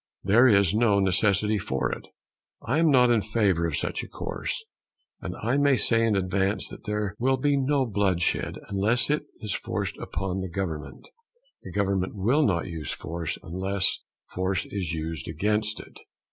There 0.23 0.47
is 0.47 0.73
no 0.73 0.97
necessity 0.97 1.59
for 1.59 1.91
it. 1.91 2.07
I 2.65 2.79
am 2.79 2.89
not 2.89 3.11
in 3.11 3.21
favour 3.21 3.67
of 3.67 3.77
such 3.77 4.01
a 4.01 4.07
course; 4.07 4.65
and 5.21 5.35
I 5.43 5.57
may 5.57 5.77
say 5.77 6.03
in 6.05 6.15
advance 6.15 6.67
that 6.69 6.85
there 6.85 7.13
will 7.19 7.37
be 7.37 7.55
no 7.55 7.85
bloodshed 7.85 8.57
unless 8.67 9.11
it 9.11 9.27
is 9.41 9.53
forced 9.53 9.99
upon 9.99 10.41
the 10.41 10.49
government. 10.49 11.07
The 11.61 11.71
government 11.71 12.15
will 12.15 12.43
not 12.43 12.65
use 12.65 12.89
force 12.91 13.37
unless 13.43 13.99
force 14.31 14.65
is 14.65 14.91
used 14.91 15.27
against 15.27 15.79
it. 15.79 15.99